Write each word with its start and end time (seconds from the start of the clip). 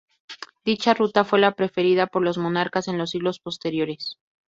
Dicha 0.65 0.95
ruta 0.95 1.23
fue 1.23 1.37
la 1.37 1.51
preferida 1.51 2.07
por 2.07 2.23
los 2.23 2.39
monarcas 2.39 2.87
en 2.87 2.97
los 2.97 3.11
siglos 3.11 3.37
posteriores. 3.39 4.17